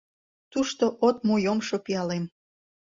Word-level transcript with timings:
Тушто 0.51 0.85
от 1.07 1.17
му 1.27 1.35
йомшо 1.45 1.77
пиалем. 1.85 2.23